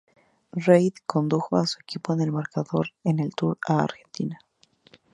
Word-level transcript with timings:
Reid 0.65 0.93
condujo 1.05 1.57
a 1.57 1.67
su 1.67 1.79
equipo 1.79 2.13
en 2.13 2.21
el 2.21 2.31
marcador 2.31 2.87
en 3.03 3.19
el 3.19 3.35
Tour 3.35 3.59
a 3.67 3.83
Argentina. 3.83 4.39